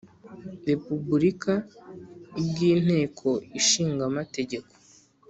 Repubulika, 0.69 1.53
ubw’inteko 2.39 3.29
Ishinga 3.59 4.01
Amategeko, 4.11 4.71